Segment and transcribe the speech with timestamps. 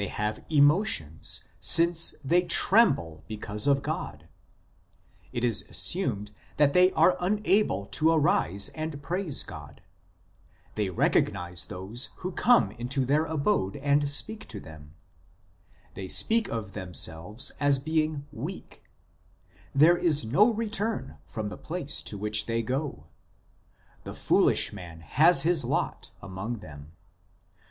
[0.01, 4.27] THE REPHAIM 65 emotions, since they tremble because of God;
[5.31, 9.83] it is assumed that they are unable to arise and praise God;
[10.73, 14.95] they recog nize those who come into their abode and speak to them;
[15.93, 18.81] they speak of themselves as being" weak";
[19.81, 23.05] there is no return from the place to which they go;
[24.03, 26.93] the foolish man has his lot among them.